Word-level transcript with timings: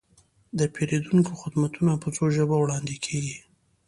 د 0.59 0.59
پیرودونکو 0.73 1.33
خدمتونه 1.41 1.91
په 2.03 2.07
څو 2.15 2.23
ژبو 2.35 2.55
وړاندې 2.59 2.95
کیږي. 3.05 3.37